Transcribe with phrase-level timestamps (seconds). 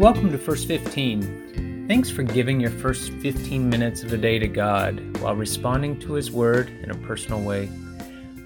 [0.00, 1.84] Welcome to First 15.
[1.86, 6.14] Thanks for giving your first 15 minutes of the day to God while responding to
[6.14, 7.66] His Word in a personal way.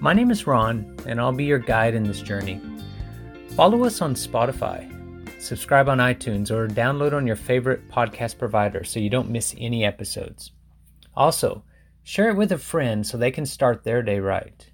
[0.01, 2.59] My name is Ron, and I'll be your guide in this journey.
[3.51, 8.99] Follow us on Spotify, subscribe on iTunes, or download on your favorite podcast provider so
[8.99, 10.51] you don't miss any episodes.
[11.15, 11.63] Also,
[12.03, 14.69] share it with a friend so they can start their day right.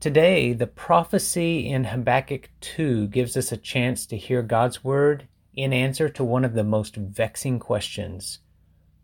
[0.00, 5.72] Today, the prophecy in Habakkuk 2 gives us a chance to hear God's Word in
[5.72, 8.40] answer to one of the most vexing questions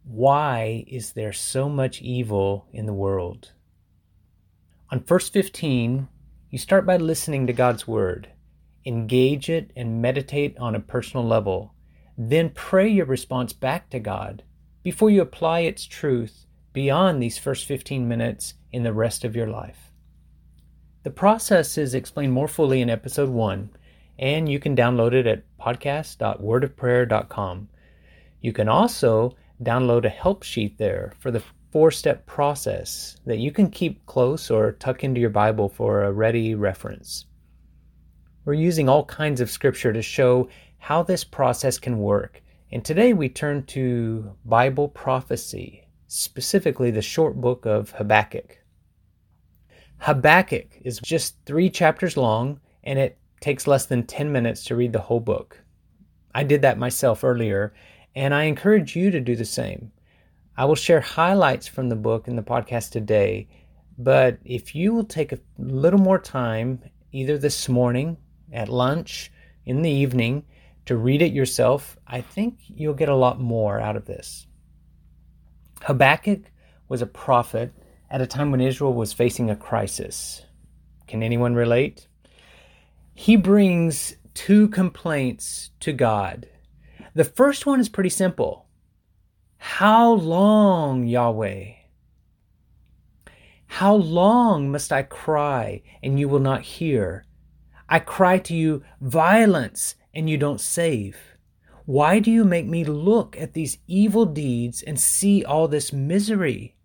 [0.04, 3.52] Why is there so much evil in the world?
[4.90, 6.08] On First 15,
[6.50, 8.28] you start by listening to God's Word,
[8.84, 11.72] engage it, and meditate on a personal level.
[12.18, 14.42] Then pray your response back to God
[14.82, 16.44] before you apply its truth
[16.74, 19.92] beyond these first 15 minutes in the rest of your life.
[21.04, 23.70] The process is explained more fully in episode 1
[24.18, 27.68] and you can download it at podcast.wordofprayer.com.
[28.40, 33.52] You can also download a help sheet there for the four step process that you
[33.52, 37.26] can keep close or tuck into your Bible for a ready reference.
[38.44, 42.42] We're using all kinds of scripture to show how this process can work.
[42.72, 48.58] And today we turn to Bible prophecy, specifically the short book of Habakkuk.
[49.98, 54.92] Habakkuk is just three chapters long and it takes less than 10 minutes to read
[54.92, 55.62] the whole book.
[56.34, 57.74] I did that myself earlier,
[58.14, 59.92] and I encourage you to do the same.
[60.56, 63.48] I will share highlights from the book in the podcast today,
[63.98, 68.16] but if you will take a little more time, either this morning,
[68.52, 69.32] at lunch,
[69.64, 70.44] in the evening,
[70.86, 74.46] to read it yourself, I think you'll get a lot more out of this.
[75.82, 76.50] Habakkuk
[76.88, 77.72] was a prophet
[78.10, 80.42] at a time when Israel was facing a crisis.
[81.06, 82.08] Can anyone relate?
[83.14, 86.48] He brings two complaints to God.
[87.14, 88.66] The first one is pretty simple
[89.58, 91.74] How long, Yahweh?
[93.66, 97.24] How long must I cry and you will not hear?
[97.88, 101.16] I cry to you violence and you don't save.
[101.84, 106.76] Why do you make me look at these evil deeds and see all this misery?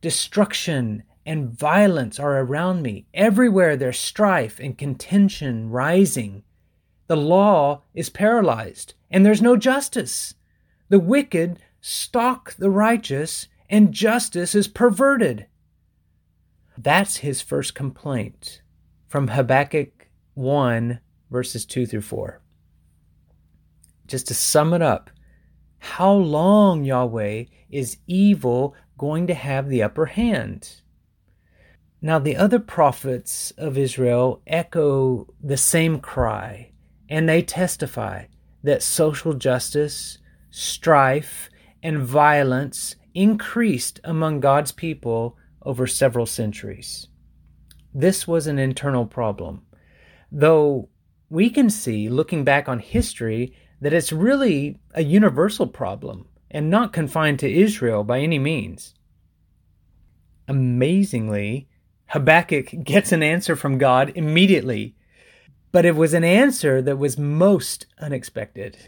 [0.00, 3.06] Destruction and violence are around me.
[3.12, 6.42] Everywhere there's strife and contention rising.
[7.06, 10.32] The law is paralyzed, and there's no justice.
[10.88, 15.46] The wicked stalk the righteous, and justice is perverted.
[16.78, 18.62] That's his first complaint
[19.06, 20.98] from Habakkuk 1,
[21.30, 22.40] verses 2 through 4.
[24.06, 25.10] Just to sum it up,
[25.78, 30.80] how long, Yahweh, is evil going to have the upper hand?
[32.00, 36.70] Now, the other prophets of Israel echo the same cry,
[37.08, 38.26] and they testify
[38.62, 40.18] that social justice,
[40.50, 41.50] strife,
[41.82, 47.08] and violence increased among God's people over several centuries.
[47.92, 49.62] This was an internal problem,
[50.30, 50.88] though
[51.28, 56.92] we can see, looking back on history, that it's really a universal problem and not
[56.92, 58.94] confined to Israel by any means.
[60.46, 61.68] Amazingly,
[62.08, 64.96] Habakkuk gets an answer from God immediately,
[65.72, 68.78] but it was an answer that was most unexpected.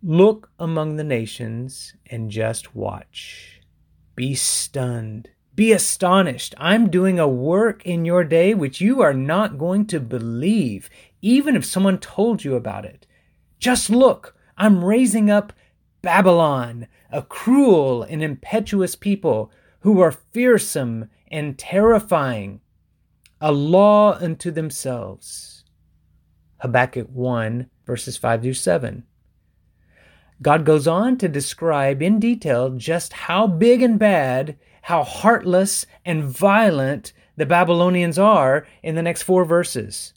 [0.00, 3.60] Look among the nations and just watch.
[4.14, 5.28] Be stunned.
[5.56, 6.54] Be astonished.
[6.58, 10.88] I'm doing a work in your day which you are not going to believe,
[11.20, 13.08] even if someone told you about it.
[13.58, 14.36] Just look.
[14.56, 15.52] I'm raising up
[16.00, 19.50] Babylon, a cruel and impetuous people
[19.80, 22.60] who are fearsome and terrifying,
[23.40, 25.64] a law unto themselves.
[26.58, 29.04] Habakkuk 1, verses 5 through 7.
[30.42, 36.24] God goes on to describe in detail just how big and bad, how heartless and
[36.24, 40.12] violent the Babylonians are in the next four verses.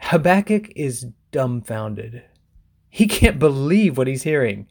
[0.00, 2.22] Habakkuk is dumbfounded.
[2.88, 4.68] He can't believe what he's hearing.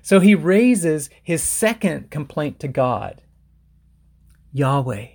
[0.00, 3.22] So he raises his second complaint to God.
[4.52, 5.06] Yahweh,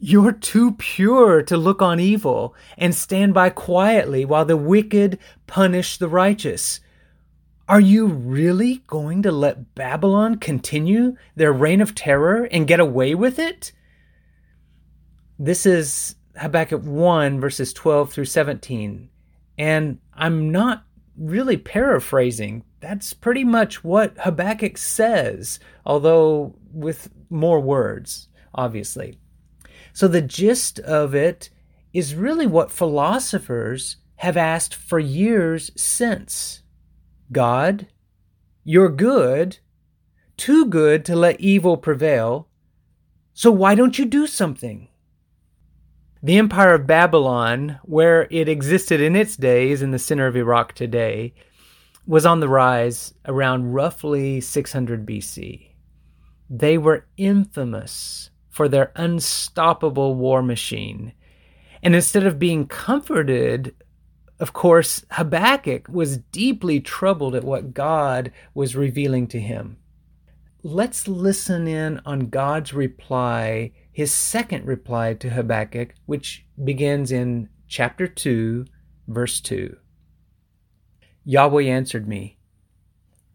[0.00, 5.96] you're too pure to look on evil and stand by quietly while the wicked punish
[5.98, 6.80] the righteous.
[7.68, 13.14] Are you really going to let Babylon continue their reign of terror and get away
[13.14, 13.70] with it?
[15.38, 19.08] This is Habakkuk 1, verses 12 through 17.
[19.58, 20.84] And I'm not
[21.16, 22.64] really paraphrasing.
[22.80, 29.18] That's pretty much what Habakkuk says, although with more words obviously.
[29.92, 31.50] So the gist of it
[31.92, 36.62] is really what philosophers have asked for years since
[37.30, 37.86] God,
[38.64, 39.58] you're good,
[40.36, 42.48] too good to let evil prevail,
[43.34, 44.88] so why don't you do something?
[46.22, 50.74] The Empire of Babylon, where it existed in its days in the center of Iraq
[50.74, 51.34] today,
[52.06, 55.70] was on the rise around roughly 600 BC.
[56.48, 61.12] They were infamous for their unstoppable war machine.
[61.82, 63.74] And instead of being comforted,
[64.38, 69.78] of course, Habakkuk was deeply troubled at what God was revealing to him.
[70.62, 78.06] Let's listen in on God's reply, his second reply to Habakkuk, which begins in chapter
[78.06, 78.66] 2,
[79.08, 79.76] verse 2.
[81.24, 82.38] Yahweh answered me,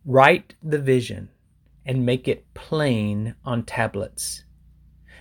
[0.06, 1.30] Write the vision
[1.86, 4.44] and make it plain on tablets,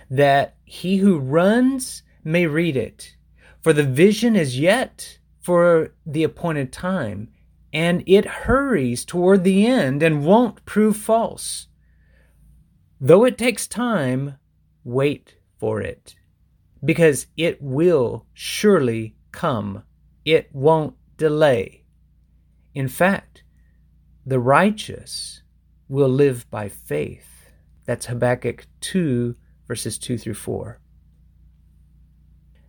[0.09, 3.15] that he who runs may read it.
[3.61, 7.29] For the vision is yet for the appointed time,
[7.73, 11.67] and it hurries toward the end and won't prove false.
[12.99, 14.37] Though it takes time,
[14.83, 16.15] wait for it,
[16.83, 19.83] because it will surely come.
[20.25, 21.83] It won't delay.
[22.73, 23.43] In fact,
[24.25, 25.41] the righteous
[25.87, 27.49] will live by faith.
[27.85, 29.35] That's Habakkuk 2,
[29.67, 30.79] verses 2 through 4.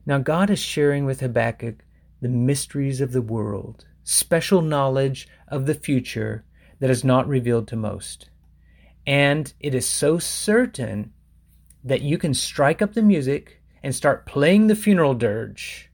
[0.04, 1.84] Now, God is sharing with Habakkuk
[2.20, 6.44] the mysteries of the world, special knowledge of the future
[6.80, 8.30] that is not revealed to most.
[9.06, 11.12] And it is so certain
[11.84, 15.90] that you can strike up the music and start playing the funeral dirge.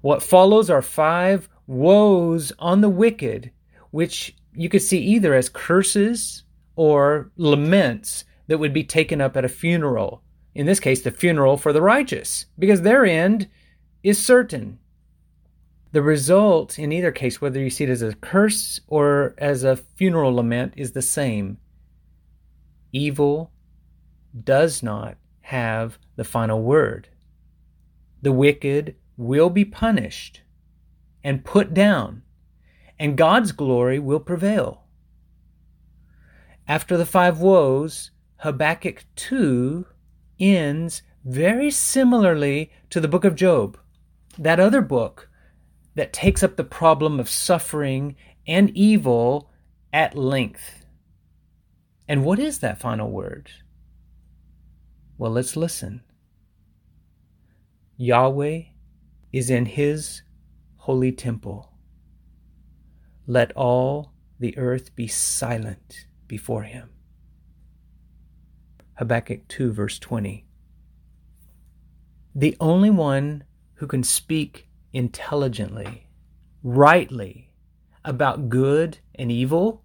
[0.00, 3.50] What follows are five woes on the wicked,
[3.90, 6.44] which you could see either as curses
[6.76, 10.22] or laments that would be taken up at a funeral.
[10.54, 13.48] In this case, the funeral for the righteous, because their end
[14.02, 14.78] is certain.
[15.92, 19.76] The result, in either case, whether you see it as a curse or as a
[19.76, 21.58] funeral lament, is the same.
[22.92, 23.52] Evil
[24.44, 27.08] does not have the final word.
[28.20, 30.42] The wicked will be punished
[31.22, 32.22] and put down,
[32.98, 34.84] and God's glory will prevail.
[36.66, 39.86] After the five woes, Habakkuk 2
[40.38, 43.76] ends very similarly to the book of Job,
[44.38, 45.28] that other book
[45.96, 48.14] that takes up the problem of suffering
[48.46, 49.50] and evil
[49.92, 50.86] at length.
[52.06, 53.50] And what is that final word?
[55.18, 56.02] Well, let's listen.
[57.96, 58.62] Yahweh
[59.32, 60.22] is in his
[60.76, 61.72] holy temple.
[63.26, 66.90] Let all the earth be silent before him.
[68.98, 70.44] Habakkuk 2, verse 20.
[72.34, 76.08] The only one who can speak intelligently,
[76.64, 77.52] rightly,
[78.04, 79.84] about good and evil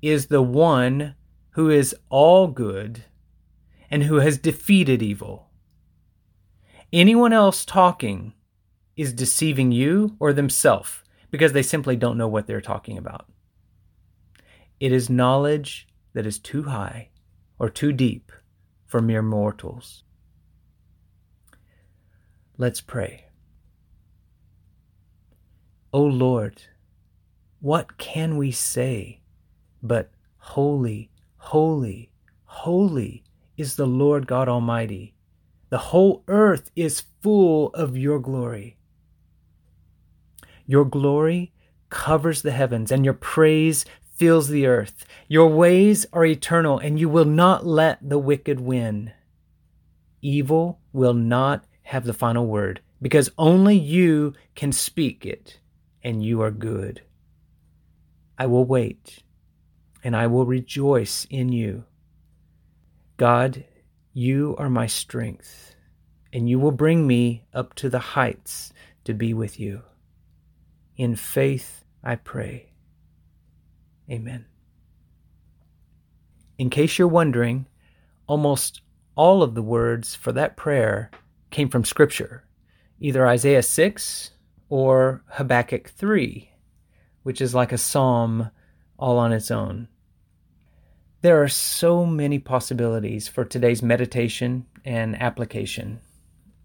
[0.00, 1.16] is the one
[1.50, 3.02] who is all good
[3.90, 5.50] and who has defeated evil.
[6.92, 8.34] Anyone else talking
[8.96, 13.28] is deceiving you or themselves because they simply don't know what they're talking about.
[14.78, 17.09] It is knowledge that is too high
[17.60, 18.32] or too deep
[18.86, 20.02] for mere mortals.
[22.56, 23.26] Let's pray.
[25.92, 26.62] O Lord,
[27.60, 29.20] what can we say
[29.82, 32.10] but holy, holy,
[32.44, 33.22] holy
[33.56, 35.14] is the Lord God Almighty?
[35.68, 38.78] The whole earth is full of your glory.
[40.66, 41.52] Your glory
[41.90, 43.84] covers the heavens, and your praise
[44.20, 45.06] fills the earth.
[45.28, 49.14] Your ways are eternal, and you will not let the wicked win.
[50.20, 55.58] Evil will not have the final word, because only you can speak it,
[56.04, 57.00] and you are good.
[58.36, 59.22] I will wait,
[60.04, 61.84] and I will rejoice in you.
[63.16, 63.64] God,
[64.12, 65.74] you are my strength,
[66.30, 68.74] and you will bring me up to the heights
[69.04, 69.80] to be with you.
[70.98, 72.69] In faith, I pray.
[74.10, 74.46] Amen.
[76.58, 77.66] In case you're wondering,
[78.26, 78.82] almost
[79.14, 81.10] all of the words for that prayer
[81.50, 82.44] came from Scripture,
[82.98, 84.30] either Isaiah 6
[84.68, 86.50] or Habakkuk 3,
[87.22, 88.50] which is like a psalm
[88.98, 89.88] all on its own.
[91.22, 96.00] There are so many possibilities for today's meditation and application,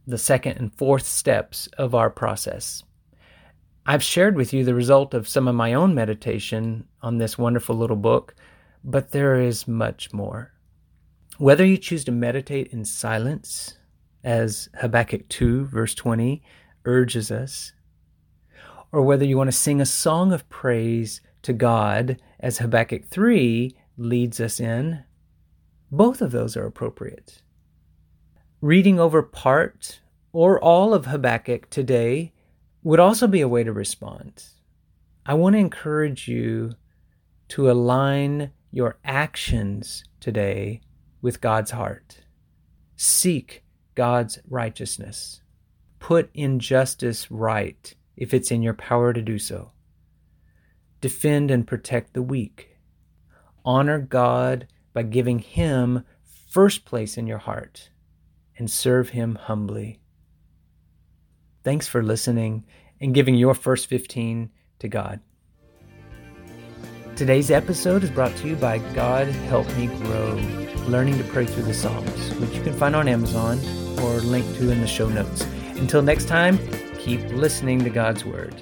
[0.08, 2.84] the second and fourth steps of our process.
[3.88, 7.76] I've shared with you the result of some of my own meditation on this wonderful
[7.76, 8.34] little book,
[8.84, 10.54] but there is much more.
[11.38, 13.78] Whether you choose to meditate in silence,
[14.24, 16.42] as Habakkuk 2, verse 20,
[16.86, 17.74] urges us,
[18.92, 23.78] or whether you want to sing a song of praise to God, as Habakkuk 3
[23.98, 25.04] leads us in,
[25.92, 27.44] both of those are appropriate.
[28.62, 30.02] Reading over part
[30.32, 32.34] or all of Habakkuk today
[32.86, 34.44] would also be a way to respond.
[35.26, 36.74] I want to encourage you
[37.48, 40.82] to align your actions today
[41.20, 42.22] with God's heart.
[42.96, 43.64] Seek
[43.96, 45.42] God's righteousness.
[45.98, 49.72] Put injustice right if it's in your power to do so.
[51.02, 52.78] Defend and protect the weak.
[53.66, 56.06] Honor God by giving Him
[56.52, 57.90] first place in your heart
[58.60, 60.02] and serve Him humbly.
[61.66, 62.64] Thanks for listening
[63.02, 65.20] and giving your first 15 to God.
[67.16, 70.36] Today's episode is brought to you by God Help Me Grow,
[70.88, 73.58] Learning to Pray Through the Psalms, which you can find on Amazon
[74.00, 75.42] or link to in the show notes.
[75.78, 76.60] Until next time,
[77.00, 78.62] keep listening to God's Word.